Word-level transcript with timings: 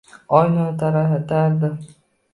Oy 0.37 0.47
nur 0.53 0.71
taratardi. 0.79 1.71